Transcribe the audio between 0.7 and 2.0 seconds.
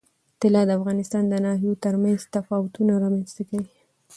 افغانستان د ناحیو